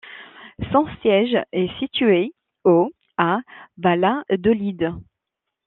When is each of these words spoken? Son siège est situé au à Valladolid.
Son 0.71 0.87
siège 1.03 1.37
est 1.51 1.69
situé 1.77 2.33
au 2.63 2.89
à 3.19 3.37
Valladolid. 3.77 4.95